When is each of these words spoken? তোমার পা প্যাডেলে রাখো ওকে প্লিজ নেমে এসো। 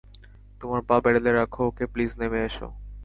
তোমার 0.61 0.81
পা 0.87 0.95
প্যাডেলে 1.03 1.31
রাখো 1.33 1.61
ওকে 1.69 1.85
প্লিজ 1.93 2.11
নেমে 2.19 2.39
এসো। 2.47 2.67